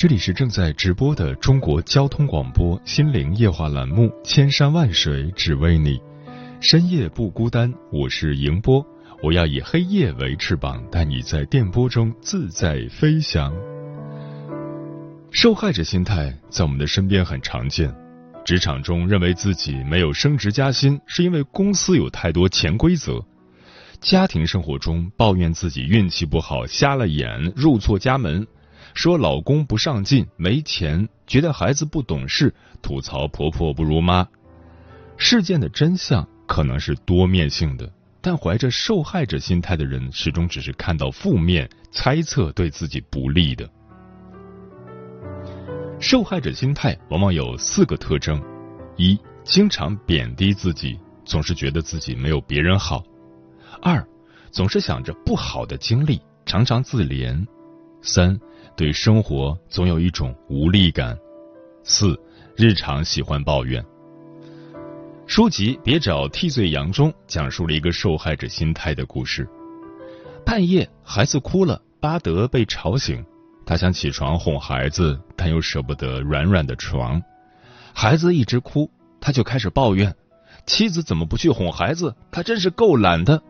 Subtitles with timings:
[0.00, 5.98] 这里是正在直播的中国交通广播心灵夜话栏目《千山万水只为你》，
[6.58, 8.82] 深夜不孤单，我是迎波，
[9.22, 13.52] 我要以黑夜为翅膀，带你在电波中自在飞翔。
[15.30, 17.94] 受害者心态在我们的身边很常见，
[18.42, 23.22] 职场中认为自己没有升职加薪，是因为公司有太多潜规则。
[24.00, 28.42] 家庭生活中抱怨自己运气不好，瞎了眼，入错家门；
[28.94, 34.26] 说老公不上进，没钱；觉得孩子不懂事，吐槽婆婆不如妈。
[35.16, 43.68] 事件的真相可能是多面性的，但怀着受害者心态的人，始终只是看到负面，猜测对自己不利的。
[46.00, 48.42] 受害者心态往往有四个特征：
[48.96, 53.04] 一、经常贬低自己，总是觉得自己没有别人好。
[53.82, 54.02] 二，
[54.50, 57.46] 总是想着不好的经历，常常自怜；
[58.02, 58.38] 三，
[58.76, 61.14] 对生活总有一种无力感；
[61.84, 62.18] 四，
[62.56, 63.84] 日常喜欢抱怨。
[65.26, 69.48] 书籍《别找替罪羊》中讲述了一个受害者心态的故事。
[70.44, 73.24] 半夜，孩子哭了，巴德被吵醒，
[73.64, 77.22] 他想起床哄孩子，但又舍不得软软的床。
[77.94, 80.16] 孩子一直哭，他就开始抱怨：
[80.66, 82.16] 妻子怎么不去哄孩子？
[82.32, 83.42] 他真是够懒的。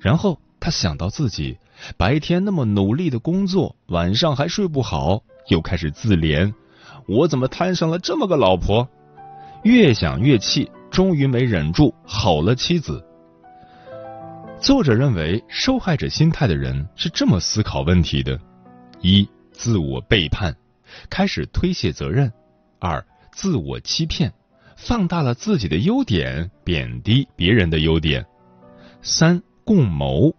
[0.00, 1.56] 然后他想到自己
[1.96, 6.52] 白天那么努力的工作，晚上还睡不好，又开始自怜：
[7.06, 8.88] 我怎么摊上了这么个老婆？
[9.62, 13.04] 越想越气，终于没忍住吼了妻子。
[14.60, 18.40] 作者认为，受害者心态的人是这么思考问题的：
[19.00, 20.54] 一、自我背叛，
[21.10, 22.28] 开始推卸责任；
[22.78, 24.32] 二、自我欺骗，
[24.76, 28.22] 放大了自己的优点，贬低别人的优点；
[29.02, 29.42] 三。
[29.66, 30.32] 共谋，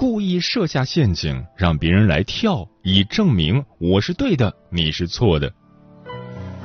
[0.00, 5.52] 故意设下陷阱，让别人来跳，以证明我是对的，你是错的。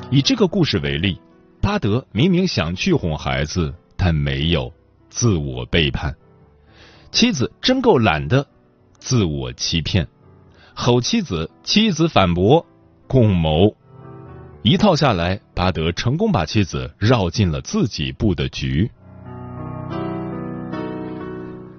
[0.09, 1.19] 以这个故事为例，
[1.61, 4.71] 巴德明明想去哄孩子，但没有，
[5.09, 6.13] 自我背叛；
[7.11, 8.47] 妻子真够懒的，
[8.99, 10.05] 自我欺骗；
[10.73, 12.65] 吼妻子，妻子反驳，
[13.05, 13.75] 共谋。
[14.61, 18.89] 一套下来，巴德成功把妻子绕进了自己布的局。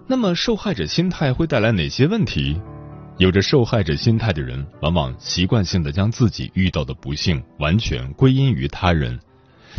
[0.08, 2.60] 那么，受害者心态会带来哪些问题？
[3.18, 9.18] 有着受害者心态的人，往往习惯性的将自己遇到的不幸完全归因于他人。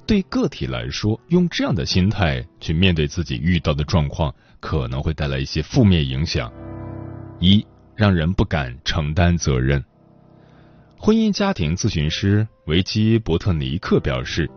[0.05, 6.51] 对个体来说，用这样的心态去面对自己遇到的状况，可能会带来一些负面影响。
[7.39, 9.83] 一，让人不敢承担责任。
[10.97, 14.49] 婚姻家庭咨询师维基伯特尼克表示，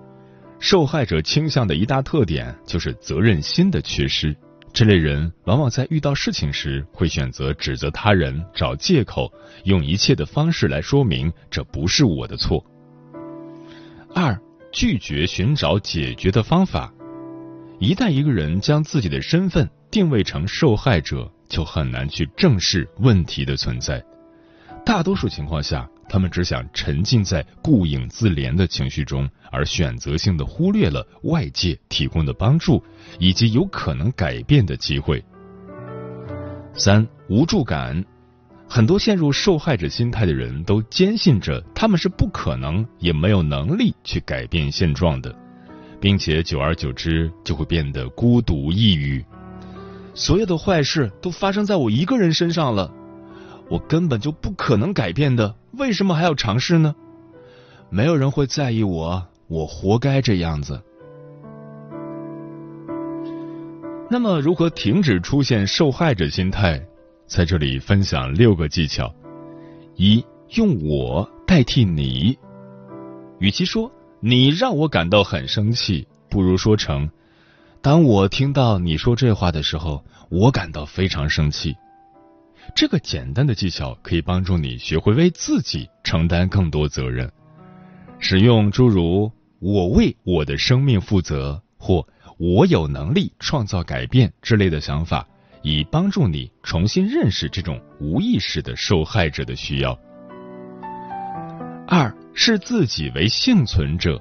[0.59, 4.34] 受害者倾向的一大特点就是责任心的缺失。
[4.72, 9.31] 这类人往往在遇到事情时，会选择指责他人、找借口，
[9.64, 12.64] 用一切的方式来说明这不是我的错。
[14.14, 14.41] 二、
[14.72, 16.92] 拒绝寻找解决的方法。
[17.78, 24.03] 一旦一个人将自己的身份定位成受害者，就很难去正视问题的存在。
[24.86, 32.83] 大多数情况下，他们只想沉浸在顾影自怜的情绪中，而选择性的忽略了外界提供的帮助
[33.21, 35.24] 以及有可能改变的机会。
[36.74, 38.04] 三无助感，
[38.68, 45.33] 很多陷入受害者心态的人都坚信着他们是不可能也没有能力去改变现状的，
[46.01, 49.24] 并且久而久之就会变得孤独抑郁。
[50.13, 52.92] 所有的坏事都发生在我一个人身上了。
[53.70, 56.94] 我根本就不可能改变的，为什么还要尝试呢？
[57.88, 60.82] 没有人会在意我，我活该这样子。
[64.10, 66.84] 那么，如何停止出现受害者心态？
[67.26, 69.14] 在这里分享六个技巧：
[69.94, 70.24] 一、
[70.56, 72.36] 用我代替你。
[73.38, 77.08] 与其说你让我感到很生气，不如说成
[77.80, 81.76] 当我听到你说这话的时候，我感到非常生气。
[82.74, 87.30] 这个简单的技巧可以帮助你学会为自己承担更多责任。
[88.18, 89.30] 使用诸如
[89.60, 92.06] “我为我的生命负责”或
[92.38, 95.26] “我有能力创造改变”之类的想法，
[95.62, 99.98] 以帮助你重新认识这种无意识的受害者的需要。
[101.86, 104.20] 二视自己为幸存者，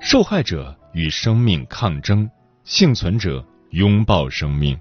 [0.00, 2.28] 受害者与生命抗争，
[2.64, 4.78] 幸存者拥抱生命，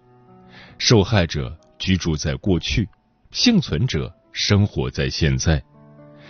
[0.78, 1.56] 受害者。
[1.80, 2.88] 居住在过去，
[3.32, 5.64] 幸存者生活在现在，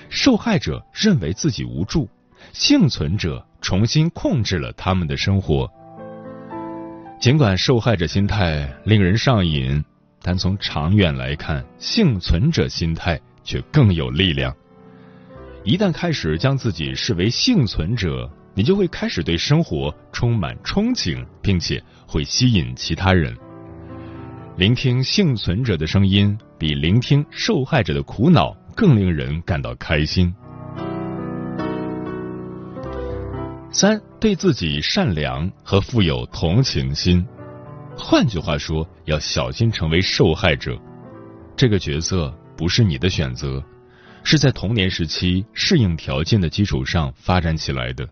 [0.09, 2.07] 受害者认为自己无助，
[2.53, 5.69] 幸存者重新控制了他们的生活。
[7.19, 9.83] 尽管受害者心态令人上瘾，
[10.21, 14.55] 但从长远来看，幸存者心态却更有力量。
[15.65, 23.35] 一旦开始将自己视为幸存者，你就会开始对生活充满憧憬，并且会吸引其他人。
[24.59, 30.35] 聆听幸存者的声音，比聆听受害者的苦恼更令人感到开心。
[33.71, 37.25] 三，对自己善良和富有同情心。
[37.95, 40.77] 换句话说，要小心成为受害者。
[41.55, 43.63] 这个角色不是你的选择，
[44.25, 48.05] 是在童年时期适应条件的基础上发展起来的。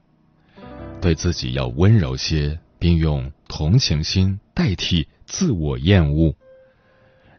[1.01, 5.05] 对自己要温柔些，并用同情心代替。
[5.27, 6.33] 自我厌恶。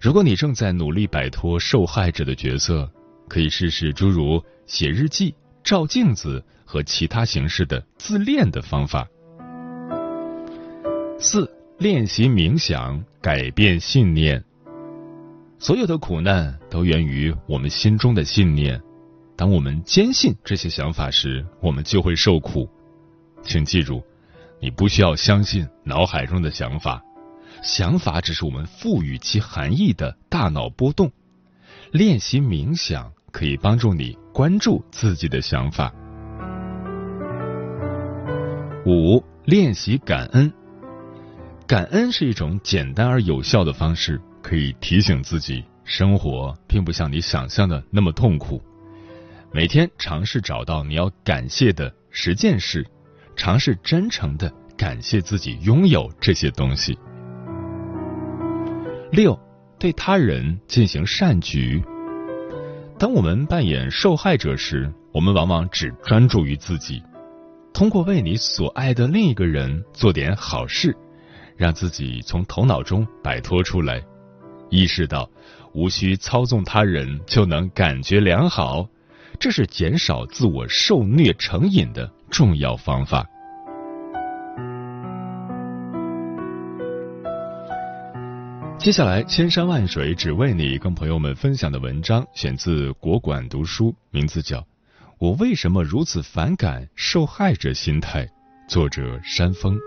[0.01, 2.89] 如果你正在努力摆脱受害者的角色，
[3.29, 9.09] 可以试试诸如写日记、照镜子和其他形式的自恋的方法。
[11.19, 14.45] 四、练习冥想，改变信念。
[15.59, 18.81] 所有的苦难都源于我们心中的信念。
[19.35, 22.69] 当我们坚信这些想法时，我们就会受苦。
[23.43, 24.03] 请记住，
[24.61, 27.03] 你不需要相信脑海中的想法。
[27.63, 31.11] 想法只是我们赋予其含义的大脑波动。
[31.93, 35.93] 练习冥想可以帮助你关注自己的想法。
[38.87, 40.53] 五、练习感恩。
[41.67, 48.63] 感恩是一种简单而有效的方式，可以提醒自己，生活并不像你想象的那么痛苦。
[49.53, 52.87] 每天尝试找到你要感谢的十件事，
[53.37, 56.99] 尝试真诚的感谢自己拥有这些东西。
[59.11, 59.39] 六，
[59.79, 61.83] 对他人进行善举。
[62.99, 67.03] 当我们扮演受害者时，我们往往只专注于自己。
[67.73, 70.95] 通过为你所爱的另一个人做点好事，
[71.57, 74.03] 让自己从头脑中摆脱出来，
[74.69, 75.29] 意识到
[75.73, 78.87] 无需操纵他人就能感觉良好，
[79.39, 83.27] 这是减少自我受虐成瘾的重要方法。
[88.79, 94.61] 接下来，千山万水只为你，跟朋友们分享的文章选自国馆读书，名字叫
[95.19, 98.25] 《我为什么如此反感受害者心态》，
[98.69, 99.79] 作者山峰。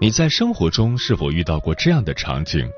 [0.00, 2.68] 你在生活中是否遇到过这样的场景？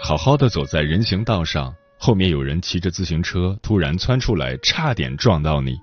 [0.00, 5.76] 好好的走在人行道上，后面有人骑着自行车突然窜出来，差点撞到你。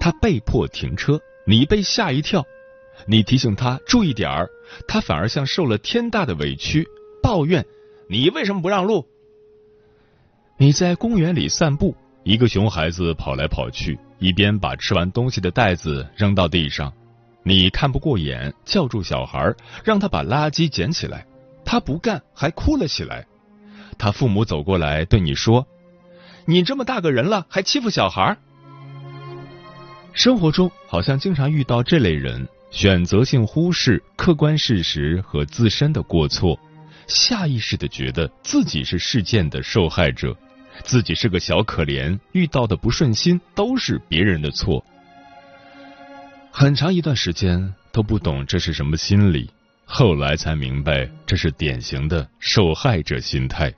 [0.00, 2.44] 他被迫停车，你被吓一跳。
[3.06, 4.48] 你提醒他注意点儿，
[4.88, 6.86] 他反而像受了天大的委屈，
[7.22, 7.64] 抱怨
[8.08, 9.06] 你为什么不让路。
[10.56, 16.92] 你在公园里散步，一个熊孩子跑来跑去，一边把吃完东西的袋子扔到地上。
[17.44, 19.54] 你看不过眼，叫住小孩，
[19.84, 21.24] 让他把垃圾捡起来。
[21.70, 23.26] 他不干，还哭了起来。
[23.98, 25.66] 他父母走过来对你说
[26.48, 28.38] ：“你这么大个人了，还欺负小孩。”
[30.14, 36.58] 生活中好像经常遇到这类人，选择性忽视客观事实和自身的过错，
[37.06, 40.34] 下意识的觉得自己是事件的受害者，
[40.84, 44.82] 自己是个小可怜，遇到的不顺心都是别人的错。
[46.50, 49.50] 很长一段时间都不懂这是什么心理。
[49.90, 53.72] 后来才明白，这是典型的受害者心态。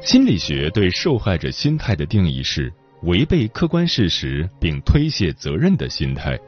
[0.00, 6.38] 心理学对受害者心态的定义是：违背客观事实并推卸责任的心态，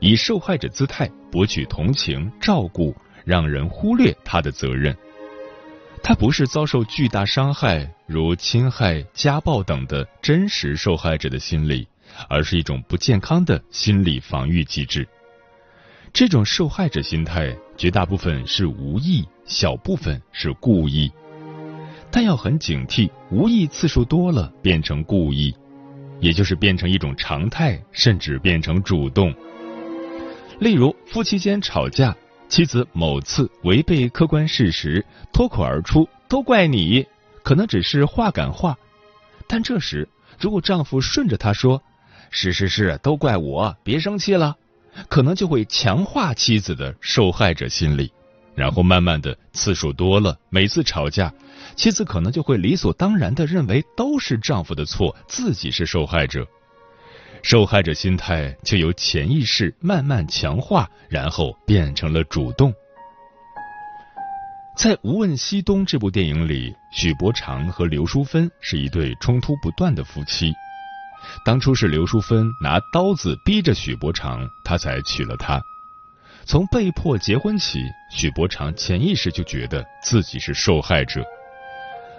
[0.00, 2.94] 以受害者姿态博取同情、照顾，
[3.24, 4.96] 让人忽略他的责任。
[6.00, 11.86] 他不是遭受巨大伤害，如侵害、家暴等的真实受害者的心理，
[12.28, 15.06] 而是一种不健康的心理防御机制。
[16.12, 21.10] 这种受害者心态，绝大部分是无意，小部分是故意。
[22.10, 25.54] 但要很警惕，无意次数多了变成故意，
[26.20, 29.34] 也就是变成一种常态，甚至变成主动。
[30.58, 32.14] 例如，夫妻间吵架，
[32.48, 37.06] 妻子某次违背客观事实，脱口而出“都怪你”，
[37.42, 38.76] 可能只是话赶话，
[39.46, 40.06] 但这时
[40.38, 41.82] 如果丈夫顺着她说
[42.32, 44.56] “是是是，都怪我，别生气了”，
[45.08, 48.10] 可能就会强化妻子的受害者心理，
[48.54, 51.32] 然后慢慢的次数多了，每次吵架。
[51.76, 56.46] 妻子可能就会理所当然的认为都是丈夫的错，自己是受害者，
[57.42, 62.72] 受害者心态就由潜意识慢慢强化，然后变成了主动。
[64.74, 70.52] 在《无问西东》这部电影里，许伯常和刘淑芬是一对冲突不断的夫妻。
[71.44, 75.62] 当初是刘淑芬拿刀子逼着许伯常，他才娶了她。
[76.44, 77.78] 从被迫结婚起，
[78.10, 81.24] 许伯常潜意识就觉得自己是受害者。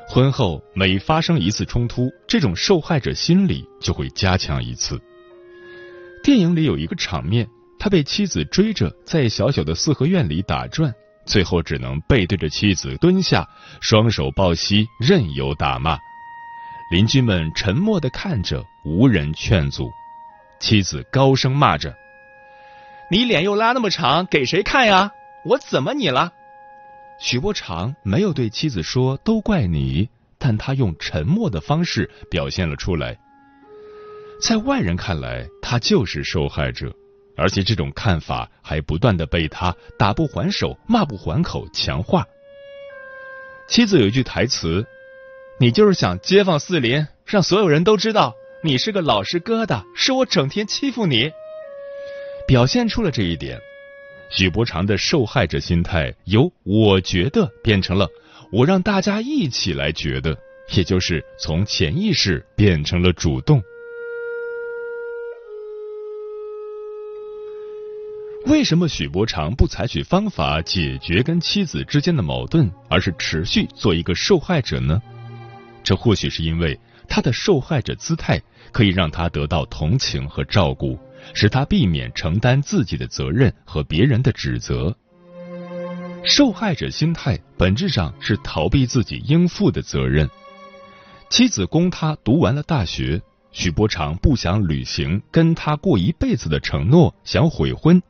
[0.08, 5.00] 婚后每发生一次冲突，这种受害者心理就会加强一次。
[6.24, 7.48] 电影里有一个场面，
[7.80, 10.94] 他被妻子追着在小小的四合院里打转，
[11.26, 13.48] 最后只能背对着妻子蹲下，
[13.82, 15.98] 双手抱膝，任由打骂。
[16.94, 19.92] 邻居们沉默的看着，无人劝阻。
[20.60, 21.92] 妻子高声骂着
[23.10, 25.12] ：“你脸又拉那么长，给谁看呀？
[25.44, 26.32] 我怎么你了？”
[27.20, 30.08] 许伯常没有对妻子说“都怪你”，
[30.38, 33.18] 但他用沉默的方式表现了出来。
[34.40, 36.94] 在外人看来，他就是受害者，
[37.36, 42.24] 而且这种看法还不断的被他打不还手、骂不还口强化。
[43.68, 44.86] 妻子有一句台词
[45.60, 48.34] ：“你就是想街坊四邻让所有人都知道
[48.64, 51.32] 你是个老实疙瘩，是我整天欺负你。”
[52.48, 53.60] 表现出了这一点。
[54.30, 58.10] 许伯常的受害者心态由“我觉得”变成了
[58.52, 60.36] “我让大家一起来觉得”，
[60.76, 63.62] 也就是从潜意识变成了主动。
[68.48, 75.02] 为什么许伯常不采取方法解决跟妻子之间的矛盾，而是持续做一个受害者呢？
[75.84, 80.98] 这或许是因为他的受害者姿态可以让他得到同情和照顾。
[81.34, 84.94] 使他避免承担自己的责任和别人的指责。
[86.26, 90.30] 受害者心态本质上是逃避自己应负的责任。
[91.30, 93.22] 妻子供他读完了大学，
[93.54, 98.02] 许伯常不想履行跟他过一辈子的承诺，想悔婚，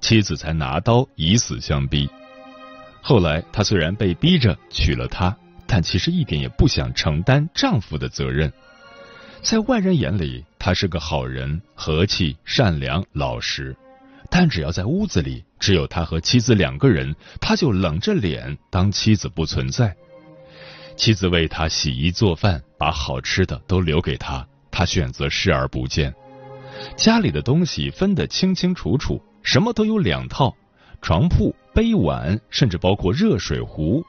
[0.00, 2.08] 妻子才拿刀以死相逼。
[3.00, 5.36] 后来他虽然被逼着娶了她，
[5.74, 8.52] 但其实一点也不想承担丈夫的责任。
[9.40, 13.74] 在外人眼里，他是个好人，和气、善良、老实。
[14.30, 19.96] 但只要在屋子里，只有他和妻子两个人，他就冷着脸当妻子不存在。
[20.94, 26.14] 妻子为他洗衣做饭，把好吃的都留给他，他选择视而不见。
[26.98, 30.54] 家里的东西分得清清楚楚，什么都有两套：
[31.00, 34.04] 床铺、杯碗，甚至包括热水壶。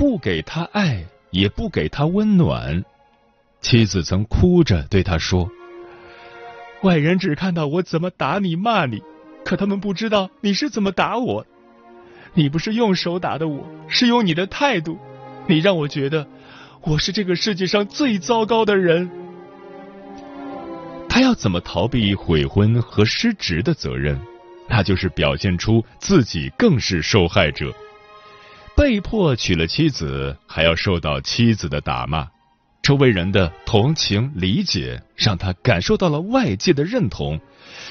[0.00, 2.82] 不给他爱，也不给他温暖。
[3.60, 5.50] 妻子曾哭着对他说
[6.80, 9.02] ：“外人只看到我怎么打你骂你，
[9.44, 11.46] 可他们不知道你是怎么打我。
[12.32, 14.98] 你不是用手打的我，是用你的态度。
[15.46, 16.26] 你让我觉得
[16.80, 19.10] 我是这个世界上最糟糕的人。”
[21.10, 24.18] 他要怎么逃避悔婚和失职的责任？
[24.66, 27.70] 那就是表现出自己更是受害者，
[28.80, 32.26] 被迫娶了妻子，还要受到妻子的打骂。
[32.80, 37.38] 周围人的同情理解让她感受到了外界的认同，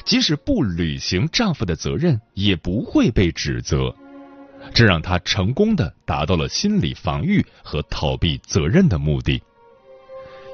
[0.03, 3.96] 即使不履行丈夫的责任，也不会被指责。
[4.74, 9.39] 这让她成功的达到了心理防御和逃避责任的目的。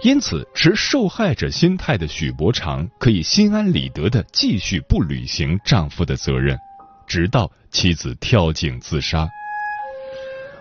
[0.04, 6.60] 因此，持受害者心态的许伯常可以心安理得的继续不履行丈夫的责任，
[7.08, 9.30] 直到妻子跳井自杀。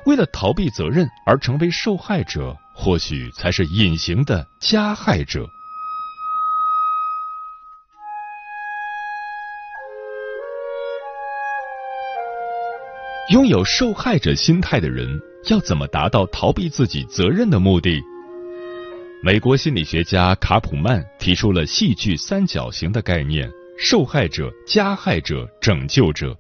[0.07, 2.57] 为了逃避责任而成为受害者。
[2.77, 5.49] 或许才是隐形的加害者。
[13.31, 18.03] 拥有受害者心态的人，要怎么达到逃避自己责任的目的？
[19.23, 26.37] 美国心理学家卡普曼提出了戏剧三角形的概念：受害者、加害者、拯救者。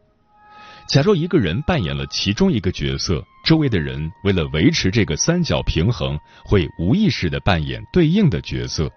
[0.88, 8.90] 假若一个人扮演了其中一个角色，周围的人为了维持这个三角平衡，会无意识的扮演对应的角色。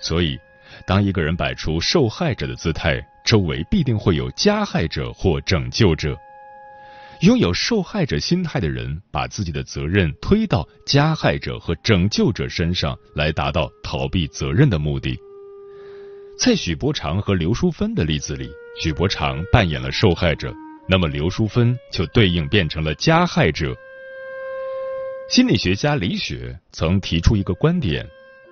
[0.00, 0.38] 所以，
[0.86, 6.16] 当一个人摆出受害者的姿态，周围必定会有加害者或拯救者。
[7.22, 15.18] 拥有受害者心态的人，把自己的责任推到加害者和拯救者身上，来达到逃避责任的目的。
[16.38, 18.48] 在许伯常和刘淑芬的例子里，
[18.80, 20.52] 许伯常扮演了受害者，
[20.88, 23.74] 那么刘淑芬就对应变成了加害者。
[25.28, 28.06] 心理学家李雪曾提出一个观点：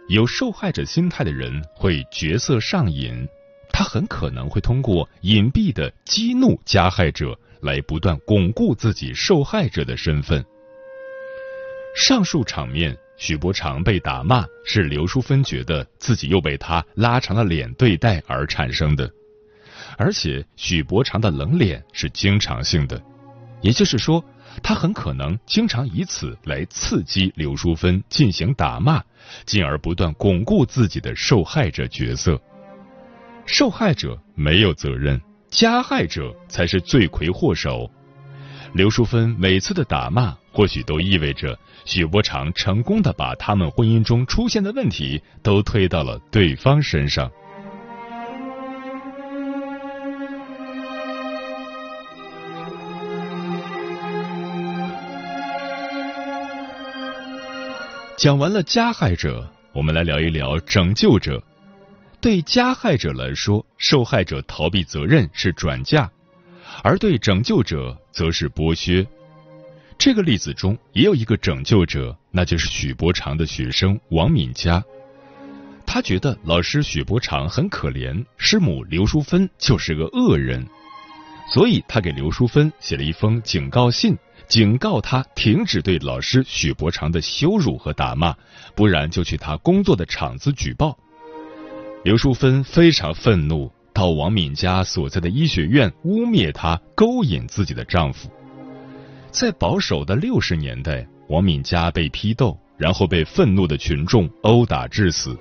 [0.08, 3.28] 有受害者心态的人会角色上瘾，
[3.70, 7.38] 他很可能会通过隐蔽的激怒加害者。
[7.62, 10.42] 来不断巩固自己受害者的身份。
[11.94, 19.12] 上述场面，许伯常被打骂，是刘淑芬觉得自己又被他拉长了脸对待而产生的。
[19.96, 23.00] 而且，许伯常的冷脸是经常性的，
[23.60, 24.24] 也就是说，
[24.62, 29.02] 他很可能经常以此来刺激刘淑芬进行打骂，
[29.44, 32.40] 进而不断巩固自己的受害者角色。
[33.46, 35.20] 受害者没有责任。
[35.50, 37.90] 加害者才是罪魁祸首。
[38.72, 47.28] 刘淑芬每次的打骂，或许都意味着许伯常成功的把他们婚姻中出现的问题都推到了对方身上。
[58.20, 61.42] 讲完了加害者，我们来聊一聊拯救者。
[62.20, 66.10] 对加害者来说，受害者逃避责任是转嫁，
[66.82, 69.06] 而对拯救者则是剥削。
[69.96, 74.84] 这个例子中也有一个拯救者，那就是许伯常的学生王敏佳。
[75.86, 80.66] 他觉得老师许伯常很可怜，师母刘淑芬就是个恶人，
[81.54, 84.14] 所以他给刘淑芬写了一封警告信，
[84.50, 88.34] 警告他停止对老师许伯常的羞辱和打骂，
[88.74, 90.98] 不然就去他工作的厂子举报。
[92.02, 98.28] 刘淑芬非常愤怒，到王敏佳所在的医学院污蔑她勾引自己的丈夫。
[99.30, 105.38] 在保守的六十年代，王敏佳被批斗，然后被愤怒的群众殴打致死。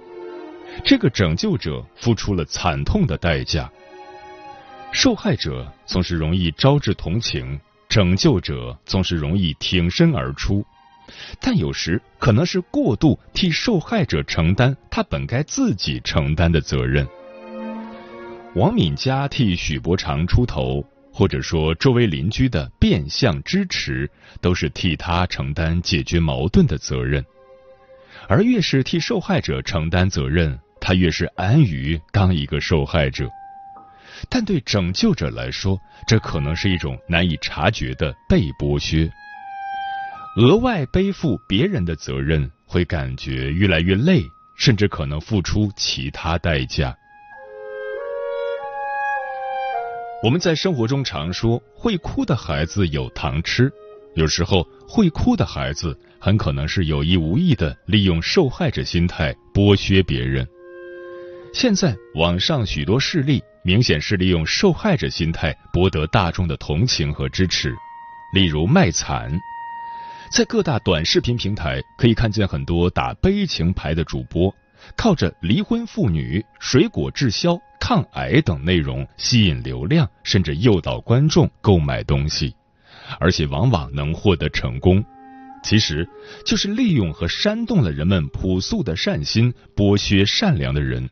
[0.85, 3.67] 这个拯救者付出了惨痛的代价。
[4.91, 10.65] 受害者总是容易招致同情，拯救者总是容易挺身而出。
[11.41, 17.05] 但有时可能是过度替受害者承担他本该自己承担的责任。
[18.53, 27.25] 王敏佳替许伯常出头，或者说周围邻居的变相支持，都是替他承担解决矛盾的责任。
[28.27, 33.27] 而越是替受害者承担责任，他越是安于当一个受害者。
[34.27, 39.09] 但对拯救者来说，这可能是一种难以察觉的被剥削。
[40.37, 44.23] 额外背负别人的责任，会感觉越来越累，
[44.55, 46.95] 甚至可能付出其他代价。
[50.21, 53.71] 我们在生活中常说，会哭的孩子有糖吃。
[54.15, 60.45] 有时候，会哭的孩子很可能是有意无意的利用受害者心态剥削别人。
[61.51, 67.75] 现在，网上许多事例明显是利用受害者心态博得大众的同情和支持，
[68.33, 69.31] 例如卖惨。
[70.31, 74.53] 在各大短视频平台，可以看见很多打悲情牌的主播，
[74.95, 82.55] 靠着离婚妇女、水果滞销、抗癌等内容吸引流量，甚至诱导观众购买东西，
[83.19, 85.03] 而且往往能获得成功。
[85.63, 86.07] 其实，
[86.45, 91.09] 就是利用和煽动了人们朴素的善心，剥削善良的人。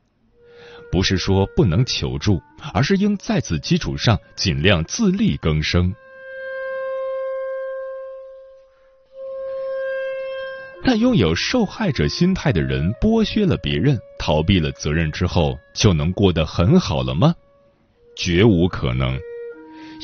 [0.91, 2.41] 不是说不能求助，
[2.73, 5.93] 而是应在此基础上尽量自力更生。
[10.83, 17.35] 但拥有受害者心态的人，剥削了别人，逃避了责任之后，就能过得很好了吗？
[18.15, 19.19] 绝无可能。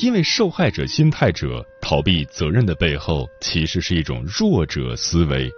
[0.02, 5.50] 因为受害者心态者逃避责任的背后，其实是一种弱者思维，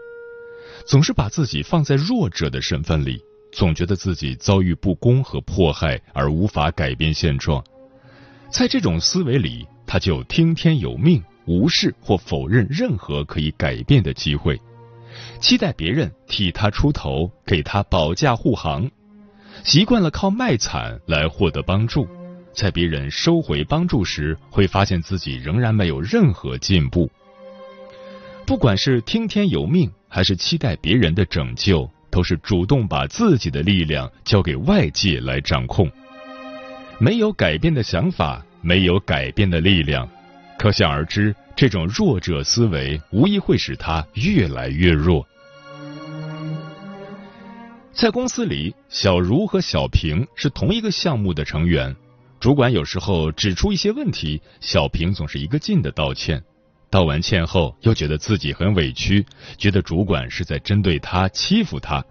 [0.86, 3.20] 总是把自己放在弱者的身份里，
[3.56, 7.64] 总觉得自己遭遇不公和迫害而无法改变现状。
[8.50, 14.60] 在这种思维里，他就听天由命，无视或否认任何可以改变的机会。
[15.40, 18.90] 期待别人替他出头，给他保驾护航，
[19.64, 22.06] 习惯了靠卖惨来获得帮助，
[22.52, 27.10] 在别人收回帮助时，会发现自己仍然没有任何进步。
[28.44, 35.90] 不管是听天由命，还是期待别人的拯救，都是主动把自己的力量交给外界来掌控。
[36.98, 40.08] 没有改变的想法，没有改变的力量，
[40.58, 45.26] 可想而知，这种弱者思维无疑会使他越来越弱。
[47.92, 51.94] 在公司里，小茹和小平是同一个项目的成员。
[52.38, 56.42] 主管有时候指出一些问题，小平总是一个劲的道歉。
[56.90, 59.24] 道完歉后，又觉得自己很委屈，
[59.58, 62.04] 觉得主管是在针对他、欺负他。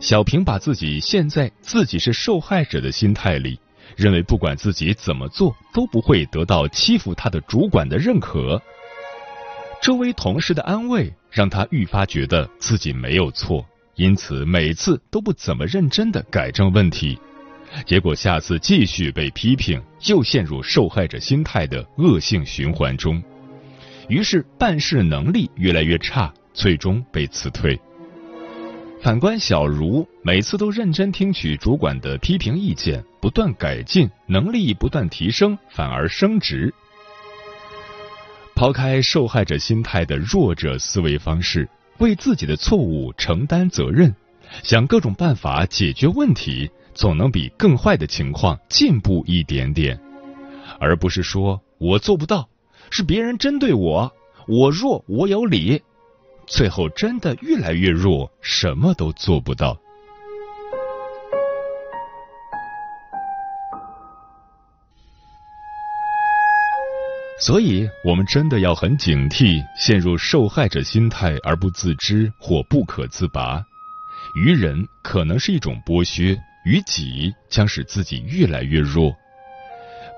[0.00, 3.58] 小平把自己现在自己是受害者的心态里，
[3.96, 8.62] 认为不管自己怎么做，都不会得到欺负他的主管的认可。
[9.82, 13.66] 周围同事的安慰，让他愈发觉得自己没有错。
[13.96, 17.18] 因此，每次都不怎么认真的改正问题，
[17.84, 23.20] 结果下次继续被批评，又陷入受害者心态的恶性循环中，
[24.08, 27.78] 于是办事能力越来越差，最终被辞退。
[29.00, 36.74] 反观小茹，每次都认真听取主管的批评意见，不断改进，能力不断提升，反而升职。
[38.54, 41.68] 抛开受害者心态的弱者思维方式。
[41.98, 44.14] 为自己的错误承担责任，
[44.62, 49.98] 想各种办法解决问题，总能比更坏的情况进步一点点，
[50.78, 52.48] 而不是说我做不到，
[52.90, 54.12] 是别人针对我，
[54.46, 55.82] 我弱我有理，
[56.46, 59.78] 最后真的越来越弱，什么都做不到。
[67.40, 73.64] 所以，我们真的要很警惕陷入受害者心态而不自知或不可自拔。
[74.34, 79.14] 于人可能是一种剥削，于己将使自己越来越弱。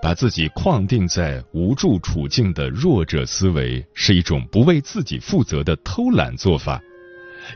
[0.02, 6.80] 把自己框定在无助处境的弱者思维，是一种不为自己负责的偷懒做法。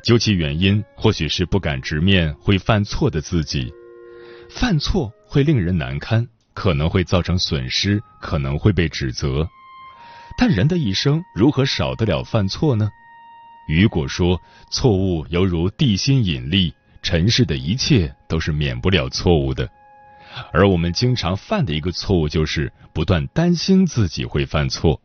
[0.03, 3.73] 究其原因，或许是不敢直面会犯错的自己。
[4.51, 6.27] 犯错会令人难堪。
[6.57, 9.45] 可能会造成损失，可能会被指责，
[10.39, 12.89] 但人的一生如何少得了犯错呢？
[13.67, 19.69] 雨果说：“错误犹如地心引力，尘世的一切都是免不了错误的。”
[20.53, 25.01] 而我们经常犯的一个错误就是不断担心自己会犯错。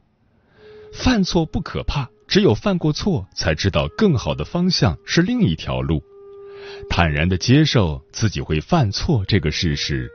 [0.94, 6.02] 犯错不可怕，只有犯过错，才知道更好的方向是另一条路。
[6.90, 10.10] 坦然的接受自己会犯错这个事实。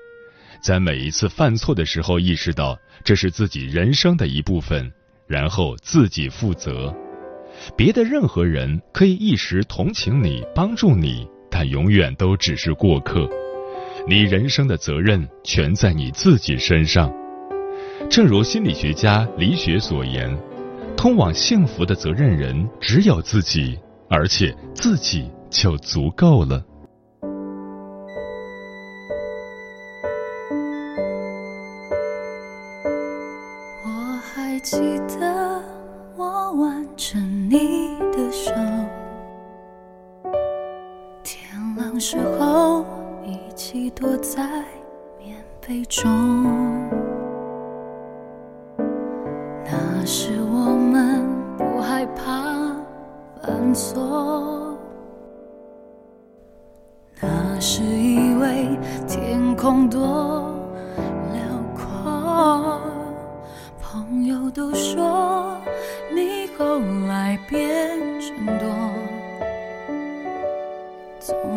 [0.60, 4.90] 在每一次犯错的时候，意识到这是自己人生的一部分，
[5.26, 6.94] 然后自己负责。
[7.76, 13.28] 别的任何人可以一时同情你、帮助你，但永远都只是过客。
[14.06, 17.10] 你人生的责任全在你自己身上。
[18.10, 20.30] 正如心理学家李雪所言
[20.94, 23.78] ：“通往幸福的责任人只有自己，
[24.10, 26.62] 而且自己就足够了。”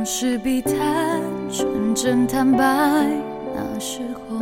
[0.10, 0.72] 是比太
[1.52, 2.58] 纯真坦白
[3.54, 4.38] 那时候，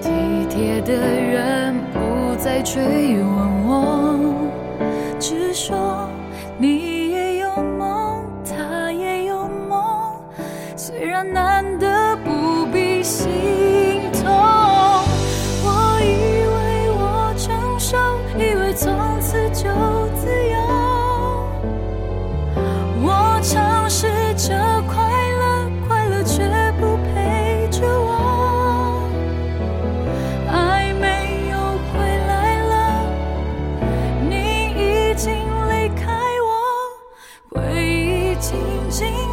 [0.00, 0.08] 体
[0.48, 3.26] 贴的人不再追问
[3.66, 4.16] 我，
[5.18, 5.97] 只说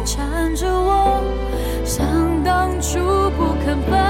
[0.06, 1.20] 缠着我
[1.84, 2.06] 像
[2.44, 3.00] 当初
[3.36, 4.05] 不肯放